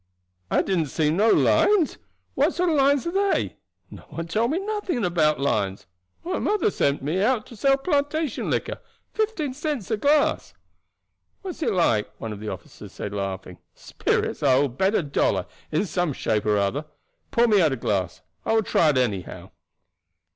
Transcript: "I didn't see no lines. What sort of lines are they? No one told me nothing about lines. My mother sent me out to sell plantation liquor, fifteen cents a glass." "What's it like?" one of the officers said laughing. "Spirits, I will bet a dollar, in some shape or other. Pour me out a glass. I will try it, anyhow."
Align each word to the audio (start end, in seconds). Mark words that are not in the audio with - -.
"I 0.49 0.63
didn't 0.63 0.87
see 0.87 1.11
no 1.11 1.29
lines. 1.29 1.99
What 2.33 2.55
sort 2.55 2.69
of 2.71 2.75
lines 2.75 3.05
are 3.05 3.11
they? 3.11 3.57
No 3.91 4.01
one 4.09 4.25
told 4.25 4.49
me 4.49 4.57
nothing 4.57 5.05
about 5.05 5.39
lines. 5.39 5.85
My 6.23 6.39
mother 6.39 6.71
sent 6.71 7.03
me 7.03 7.21
out 7.21 7.45
to 7.45 7.55
sell 7.55 7.77
plantation 7.77 8.49
liquor, 8.49 8.79
fifteen 9.13 9.53
cents 9.53 9.91
a 9.91 9.97
glass." 9.97 10.55
"What's 11.43 11.61
it 11.61 11.71
like?" 11.73 12.09
one 12.19 12.33
of 12.33 12.39
the 12.39 12.49
officers 12.49 12.91
said 12.93 13.13
laughing. 13.13 13.59
"Spirits, 13.75 14.41
I 14.41 14.57
will 14.57 14.69
bet 14.69 14.95
a 14.95 15.03
dollar, 15.03 15.45
in 15.71 15.85
some 15.85 16.13
shape 16.13 16.47
or 16.47 16.57
other. 16.57 16.85
Pour 17.29 17.47
me 17.47 17.61
out 17.61 17.73
a 17.73 17.75
glass. 17.75 18.21
I 18.43 18.55
will 18.55 18.63
try 18.63 18.89
it, 18.89 18.97
anyhow." 18.97 19.51